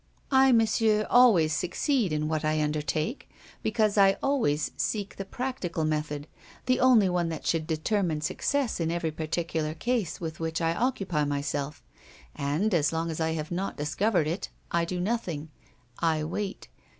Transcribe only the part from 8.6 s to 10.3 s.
in every particular case